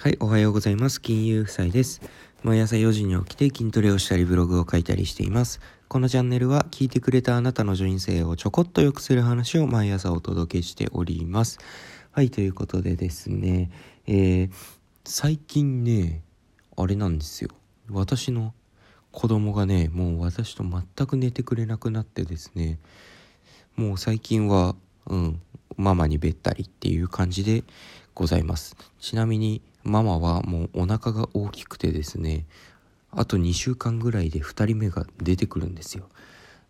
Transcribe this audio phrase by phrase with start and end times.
[0.00, 1.02] はい、おはようございます。
[1.02, 2.00] 金融夫妻です。
[2.44, 5.58] 毎朝4時に起きて筋トレをしたりブログを書いたりしています。
[5.88, 11.58] このチャンネルは聞いてくれたあなたの人生をちょこっと良くする話を毎朝お届けしております。
[12.12, 13.72] はい、ということでですね、
[14.06, 14.50] えー、
[15.04, 16.22] 最近ね、
[16.76, 17.50] あれなんですよ。
[17.90, 18.54] 私の
[19.10, 22.78] 子供がね、もう私と全く寝てくれなくなってですね、
[23.74, 24.76] もう最近は、
[25.06, 25.42] うん、
[25.76, 27.64] ママにべったりっていう感じで
[28.14, 28.76] ございます。
[29.00, 32.46] ちなみにママはもうお腹が大きくてですね、
[33.10, 36.08] あと2週間ぐらいで2人目が出てくるんですよ。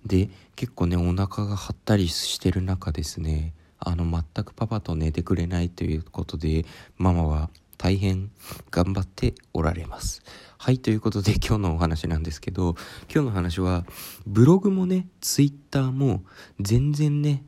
[0.07, 6.65] で、結構ね、お腹が張ったりしてる中ですね、あの、全くパパと寝てくれないということで、
[6.97, 8.31] ママは大変
[8.71, 10.23] 頑張っておられます。
[10.57, 12.77] はい、ということで今日のお話なんですけど、
[13.13, 13.85] 今日の話は、
[14.27, 16.25] ブログもね、ツイッターも
[16.61, 17.45] 全然ね、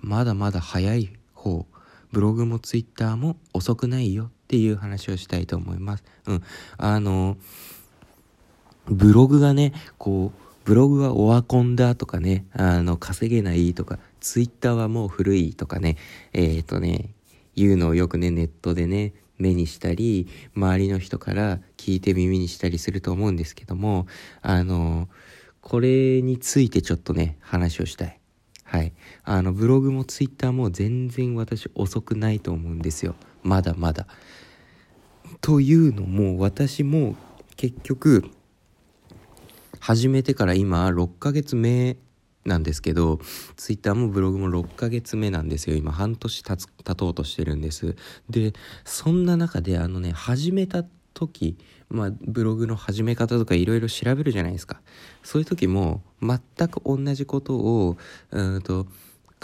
[0.00, 1.66] まだまだ早い方、
[2.12, 6.04] ブログもツイッターも遅くないよっていう話をしたいと思います。
[6.26, 6.42] うん。
[6.78, 7.36] あの、
[8.86, 15.98] ブログがね、こう、ブログはオワコンだとかね、あの、稼げないとか、ツイッターはもう古いとかね、
[16.32, 17.10] えっ、ー、とね、
[17.56, 24.06] いうのをよくね、ネットでね、目にしたり、周りの人から聞いて耳にしたりすると思うんですけども、
[24.40, 25.10] あの、
[25.60, 28.18] これについてちょっとね、話をしたい。
[28.64, 28.94] はい。
[29.24, 33.14] あの、ブログもツイッターも全然私遅くないと思うんですよ。
[33.42, 34.06] まだまだ。
[35.40, 37.16] というのも、私も
[37.56, 38.30] 結局、
[39.80, 41.96] 始めてから今6ヶ月目
[42.44, 43.20] なんですけど、
[43.56, 45.76] ツイッターもブログも6ヶ月目なんですよ。
[45.76, 47.94] 今半年経つ、経とうとしてるんです。
[48.28, 48.52] で、
[48.84, 54.80] そんな中であのね、始めた時、まあ、ブログの始め方とかいろいろ調べるじゃないですか。
[55.22, 57.96] そういう時も全く同じことを、
[58.30, 58.86] うんと、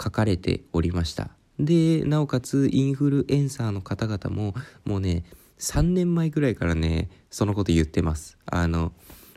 [0.01, 1.29] 書かれておりました。
[1.59, 5.23] で、なおかつインフルエンサーの方々も、もうね、
[5.59, 8.37] 3年前ぐらいからね、そのこと言ってます。
[8.45, 8.91] あの、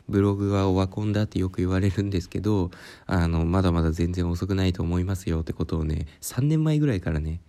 [0.09, 2.71] ブログはオワコンだってよく言われるんですけど、
[3.05, 7.41] あの、まだまだ全然遅くないと思いますよってことをね、3年前ぐらいからね、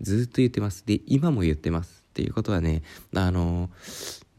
[0.00, 0.84] ずっと言ってます。
[0.84, 2.04] で、今も言ってます。
[2.10, 2.82] っていうことはね、
[3.14, 3.70] あの、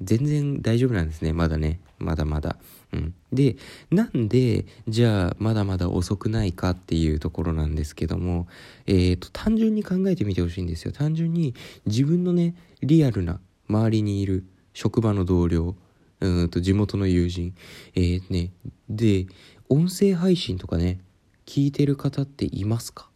[0.02, 1.32] 全然大丈夫なんですね。
[1.32, 1.80] まだね。
[2.00, 2.58] まだまだ。
[2.92, 3.14] うん。
[3.32, 3.56] で、
[3.90, 8.48] なんで、じゃあ、まだまだ遅くないかっていうところなんですけども、
[8.88, 10.92] えっ、ー、と、単純に考えてみてほしいんですよ。
[10.92, 11.56] 単純に
[11.86, 13.40] 自分のね、リアルな
[13.72, 15.76] 周りにいる職場の同僚、
[16.20, 17.56] うんと地元の友人、
[17.96, 18.52] えー、ね、
[18.90, 19.28] で、
[19.70, 21.00] 音声配信とかね、
[21.46, 23.11] 聞いてる方っていますか？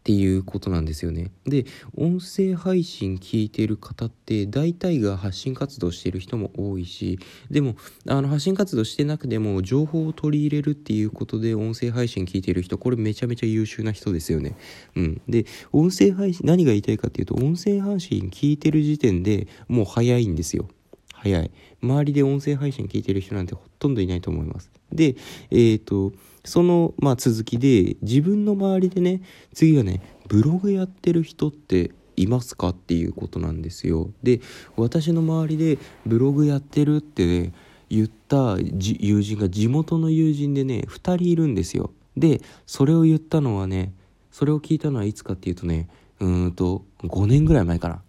[0.00, 1.30] っていうことなんですよね。
[1.44, 7.18] で、音声配信聞いてる方って大体が発信活動してる人も多いし、
[7.50, 7.76] でも、
[8.08, 14.56] あの発信活動してなくても情報を取り入れるっていうことで音声配信聞いてる人、これめちゃめちゃ優秀な人ですよね。
[14.96, 15.20] うん。
[15.28, 20.70] で、音声配信、何が言いたいかっていうと、音声配信聞いてる時点でもう早いんですよ。
[21.12, 21.50] 早い。
[21.82, 24.70] 周りで音声配信聞いてる人なんてほとんどいないと思います。
[24.90, 25.16] で、
[25.50, 26.12] えっ、ー、と、
[26.44, 29.22] その、まあ、続きで、自分の周りでね、
[29.54, 34.10] 次はね、ブログやってる人っていますかっていうことなんですよ。
[34.22, 34.40] で、
[34.76, 37.52] 私の周りでブログやってるってね、
[37.88, 41.90] 言った友人が地元の友人でね、2人いるんですよ。
[42.16, 43.92] で、それを言ったのはね、
[44.30, 45.88] それを聞いたのはいつかっていうとね、
[46.20, 48.02] うんと、5年ぐらい前かな。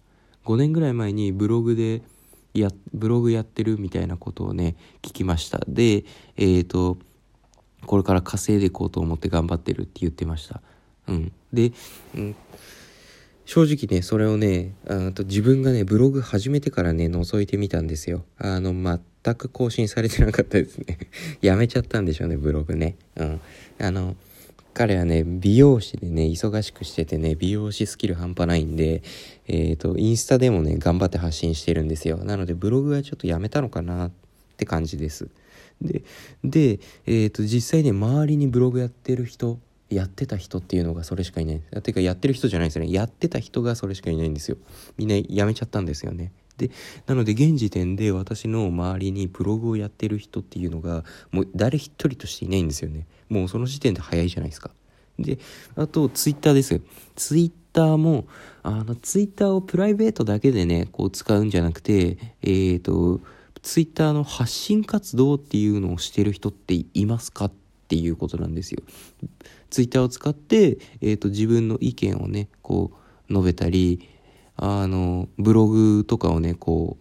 [0.44, 2.02] 5年ぐらい前にブログで、
[2.54, 5.60] や、ブログやってるみたいなことをね、聞きました。
[5.66, 6.04] で、
[6.36, 6.98] えっ、ー、と、
[7.86, 10.60] これから稼いでいこうと思って頑張ってるって言ってました。
[11.08, 11.32] うん。
[11.52, 11.72] で、
[12.14, 12.36] うん、
[13.44, 18.24] 正直ね、それをね、あと自分がね、ブログ始めてからね、覗いてみたんですよ。
[18.38, 20.98] あの、全く更新されてなかったですね。
[21.42, 22.96] やめちゃったんでしょうね、ブログね。
[23.16, 23.40] うん。
[23.78, 24.16] あの、
[24.74, 29.02] 彼はね、美容師でね、忙しくしててね、美容師スキル半端ないんで、
[29.48, 32.24] えっ、ー、と、インスタでもね、頑張って発信してるんですよ。
[32.24, 34.10] なので、ブログはちょっとやめたのかな
[34.62, 35.28] って感じです。
[35.80, 36.04] で、
[36.44, 39.58] で、えっ、ー、と、実際ね、周りにブログやってる人、
[39.90, 41.60] やってた人っていうのがそれしかいない。
[41.60, 42.92] ていうか、やってる人じゃないですよね。
[42.92, 44.56] やってた人がそれしかいないんですよ。
[44.96, 46.32] みんなやめちゃったんですよね。
[46.56, 46.70] で、
[47.06, 53.06] なので現時点で私の周りにブログをやってる人っていうのが、もう誰一人としていないんですよね。
[53.28, 54.70] もうその時点で早いじゃないですか。
[55.18, 55.38] で、
[55.74, 56.80] あと、ツイッターです。
[57.16, 58.26] ツイッターも、
[58.62, 63.20] あの、ツイッターをプライベートだけでね、こう使うんじゃなくて、えっ、ー、と、
[63.62, 67.52] ツイッターの発信活動っていうのをしてる人っていますかっ
[67.88, 68.82] ていうことなんですよ。
[69.70, 72.92] ツイッターを使って、えっ、ー、と、自分の意見をね、こ
[73.28, 74.08] う、述べたり、
[74.56, 76.98] あの、ブログとかをね、こ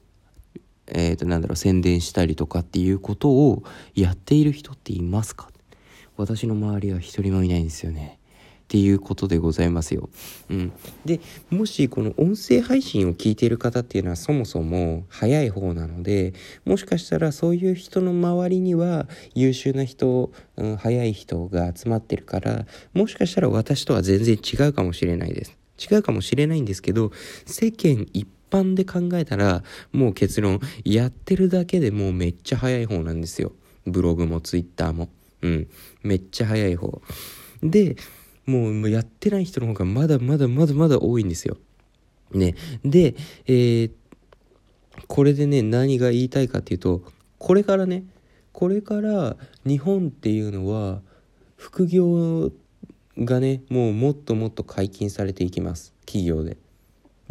[0.55, 3.63] う、えっ、ー、と、なんだろう、宣伝したりとかっていうことを
[3.95, 5.49] やっている人っていますか？
[6.17, 8.19] 私の周りは一人もいないんですよね。
[8.71, 10.09] っていうことでございますよ。
[10.49, 10.71] うん。
[11.03, 11.19] で、
[11.49, 16.33] もしこの音声配信を聞いている方っていうのはそもそも早い方なので、
[16.63, 25.57] もしかしたらそういう人の周りには優秀な人、うん、早い人が集まってるから、もしかしたら私とは全然違うかもしれないです。
[25.77, 27.11] 違うかもしれないんですけど、
[27.45, 33.51] 世間一般で考えたら、もう結論、やってるだけでもうめっちゃ早い方なんですよ。
[33.85, 35.09] ブログもツイッターも。
[35.41, 35.67] うん。
[36.03, 37.01] めっちゃ早い方。
[37.63, 37.97] で、
[38.45, 41.57] もうやってない人の方がまだまだまだまだ多いんですよ。
[42.31, 42.55] ね。
[42.83, 43.15] で、
[43.45, 43.91] えー、
[45.07, 47.03] これでね、何が言いたいかっていうと、
[47.37, 48.03] これからね、
[48.51, 51.01] これから日本っていうのは、
[51.55, 52.51] 副業
[53.17, 55.93] がね、もうもっともっと解禁されていきます。
[56.05, 56.57] 企業で。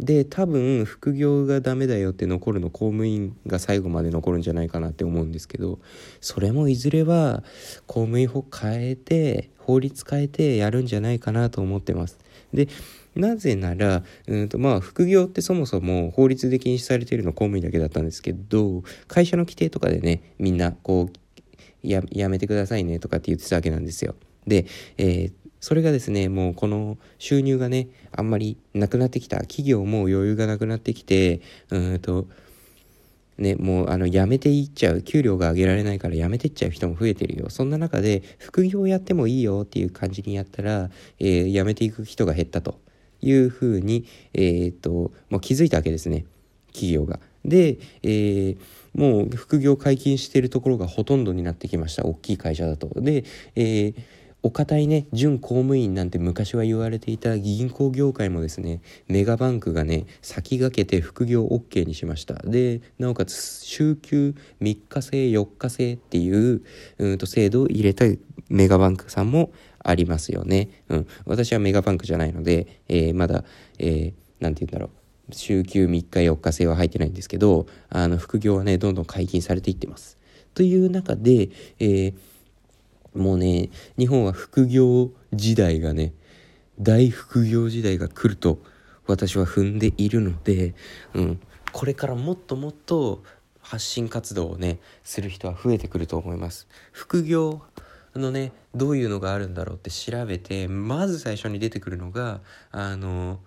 [0.01, 5.79] で多分副業がダメだよって残るの公務員が最後まで残るんじゃないかなって思うんですけど
[6.19, 7.43] それもいずれは
[7.85, 12.17] 公務員法変えて法律変えてやるんじゃないかなと思ってます。
[12.51, 12.67] で
[13.15, 24.15] なぜなら、うんとまあ、副業ってそもそも法律で禁止されているの公務員だけだったんですけど会社の規定とかでねみんなこうやめてくださいねとかって言ってたわけなんですよ。
[24.47, 24.65] で、
[24.97, 29.37] えー、それがですね、もうこの収入がね、あんまりなくなってきた。
[29.41, 32.27] 企業も余裕がなくなってきて、うんと、
[33.37, 42.79] ね、もうあの辞めていっちゃう給料が上げられないから辞めてっちゃう人も増えてるよそんな中で副業やってもいいよっていう感じにやったら、えー、辞めていく人が減ったと
[43.19, 46.25] いうふうに、えー、っともう気づいたわけですね
[46.67, 47.19] 企業が。
[47.43, 48.57] で、えー、
[48.93, 52.89] もう副業解禁しているところがほとんどになってきました大きい会社だと。
[53.01, 53.23] で、
[53.55, 53.95] えー
[54.43, 62.33] お堅いね、準公務員なんて昔は言われていた銀行業界もですね、メガバンクがね、先駆けて副業 OK にしました。
[62.33, 66.63] で、なおかつ、週休3日制、4日制っていう、
[66.97, 68.05] うんと制度を入れた
[68.49, 69.51] メガバンクさんも
[69.83, 70.69] ありますよね。
[70.89, 71.07] うん。
[71.25, 73.43] 私はメガバンクじゃないので、えー、まだ、
[73.77, 74.89] えー、て言うんだろう。
[75.33, 80.17] 週休3日4日制は入ってないんですけど、あの、副業はね、どんどん解禁されていってます。
[80.55, 81.49] という中で、
[81.79, 82.30] えー
[83.13, 86.13] もうね、日本は副業時代がね、
[86.79, 88.59] 大副業時代が来ると
[89.05, 90.73] 私は踏んでいるので、
[91.13, 91.39] うん、
[91.71, 93.23] これからもっともっと
[93.61, 96.67] 発信活動をね、する人は増えてくると思います。
[96.91, 97.61] 副業
[98.15, 102.41] のね、どういうのがあるんだろうって調べて、まず最初に出てくるのが、
[102.71, 103.39] あの、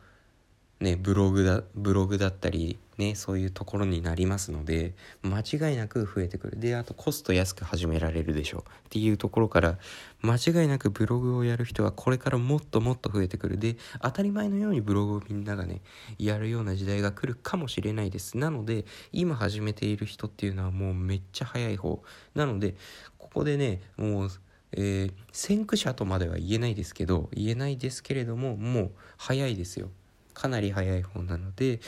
[0.81, 6.59] ね、ブログだ、ブログだったり、ね、そういうところになりますので、間違いなく増えてくる。
[6.59, 9.79] で、あとコスト安く始められるでしょうっていうところから、
[10.21, 13.59] 間違いなくブログをやる人はこれからもっともっと増えてくる。
[13.59, 15.81] で、当たり前のようにブログをみんながね、
[16.19, 18.37] やるような時代が来るかもしれないです。
[18.37, 22.03] なので、今始めている人っていうのはもうめっちゃ早い方。
[22.35, 22.77] なので、
[23.19, 24.31] ここでね、もう、
[24.73, 29.91] えー、先駆者とまでは言えないですけど、言えないですけれども、もう早いですよ。
[30.35, 31.81] かなり早い方なので、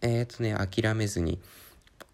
[0.00, 1.40] えっ、ー、とね、諦めずに、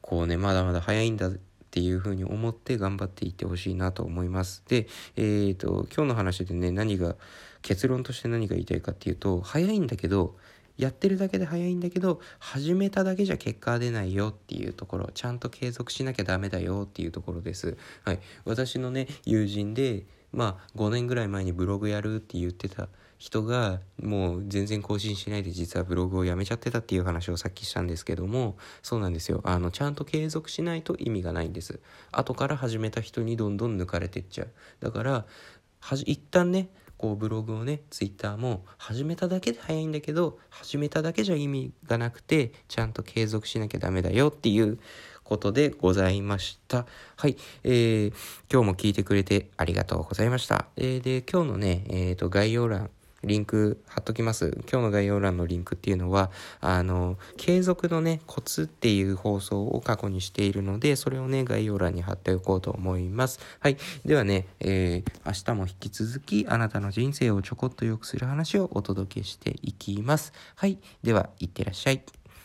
[0.01, 1.31] こうね、まだまだ早いんだっ
[1.71, 4.63] ていうふうに思って頑張っていってほしいなと思います。
[4.69, 4.87] で、
[5.17, 7.17] えっ、ー、と、今日の話でね、何が、
[7.63, 10.37] 結論として何が言いたいかっていうと、早いんだけど、
[10.79, 17.77] やってるだけで早いんだけど、始めただけじゃ結果は出ないよっていうところ、ちゃんと継続しなきゃダメだよっていうところです。
[18.05, 18.21] はい。
[18.45, 20.05] 私のね、友人で、
[20.37, 22.89] まあ、5年ぐらい前にブログやるって言ってた
[23.19, 29.41] 人がもう全然更新しないで実はブログをやめちゃってたっていう話をさっきしたんですけどもそうなんですよ。
[29.45, 31.81] あのちゃんと継続しないと意味がないんです。
[32.13, 34.51] 後から始めた人にどんどん抜かれてっちゃう。
[34.81, 35.25] だから
[35.81, 44.79] はじ一旦ねこうブログをねツイッターも始めただけで早いんだけど始めただけじゃ意味がなくてちゃんと継続しなきゃダメだよっていう
[45.27, 46.87] ことでございました。
[47.17, 47.37] はい。
[47.65, 48.13] えー、
[48.51, 50.67] 今日も聞いてくれてありがとうございました。
[50.77, 52.91] えー、で、今日のね、えっ、ー、と、概要欄、
[53.25, 54.57] リンク貼っときます。
[54.71, 56.31] 今日の概要欄のリンクっていうのは、
[56.61, 63.41] あの、継続のね、コツっていう放送を過去にしているので、それをね、概要欄に貼っておこうと思います。
[63.59, 63.77] はい。
[64.05, 70.33] ではね、えー、明日も引き続き、あなたの人生をちょこっと良くする話をお届けしていきます。
[70.55, 70.79] はい。
[71.03, 72.05] では、いってらっしゃい。